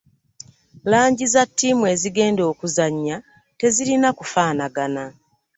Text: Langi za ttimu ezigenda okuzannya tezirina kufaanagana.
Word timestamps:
Langi 0.91 1.25
za 1.33 1.41
ttimu 1.49 1.83
ezigenda 1.93 2.43
okuzannya 2.51 3.15
tezirina 3.59 4.09
kufaanagana. 4.17 5.03